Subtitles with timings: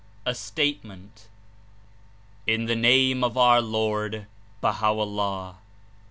[0.25, 1.27] 6i A STATEMENT
[1.87, 4.25] /;/ the Name of our Lord,
[4.59, 5.57] Baha'o'llah!